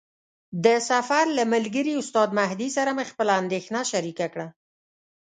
د 0.65 0.67
سفر 0.89 1.25
له 1.37 1.43
ملګري 1.53 1.93
استاد 2.01 2.29
مهدي 2.39 2.69
سره 2.77 2.91
مې 2.97 3.05
خپله 3.11 3.31
اندېښنه 3.41 3.79
شریکه 3.91 4.27
کړه. 4.33 4.47